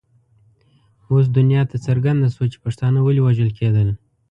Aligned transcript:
اوس 1.09 1.25
دنیا 1.37 1.61
ته 1.69 1.77
څرګنده 1.85 2.27
شوه 2.35 2.45
چې 2.51 2.57
پښتانه 2.65 2.99
ولې 3.01 3.21
وژل 3.23 3.51
کېدل. 3.59 3.87